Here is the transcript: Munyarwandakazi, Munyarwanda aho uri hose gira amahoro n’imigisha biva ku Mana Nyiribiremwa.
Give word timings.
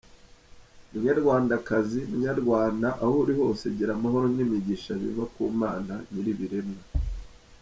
Munyarwandakazi, 0.91 1.99
Munyarwanda 2.11 2.87
aho 3.03 3.15
uri 3.23 3.33
hose 3.39 3.63
gira 3.77 3.91
amahoro 3.97 4.25
n’imigisha 4.35 4.91
biva 5.01 5.23
ku 5.33 5.41
Mana 5.61 5.93
Nyiribiremwa. 6.11 6.81